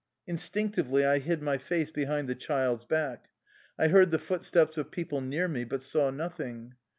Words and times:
Instinctively 0.25 1.05
I 1.05 1.19
hid 1.19 1.43
my 1.43 1.59
face 1.59 1.91
behind 1.91 2.27
the 2.27 2.33
child's 2.33 2.85
back. 2.85 3.29
I 3.77 3.89
heard 3.89 4.09
the 4.09 4.17
footsteps 4.17 4.75
of 4.79 4.89
people 4.89 5.21
near 5.21 5.47
me, 5.47 5.63
but 5.63 5.83
saw 5.83 6.09
nothing. 6.09 6.73